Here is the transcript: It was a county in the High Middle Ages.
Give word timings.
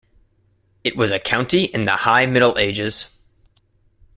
It 0.83 0.97
was 0.97 1.11
a 1.11 1.19
county 1.19 1.65
in 1.65 1.85
the 1.85 1.95
High 1.95 2.25
Middle 2.25 2.57
Ages. 2.57 3.05